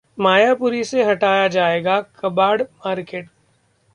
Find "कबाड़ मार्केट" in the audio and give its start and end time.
2.19-3.29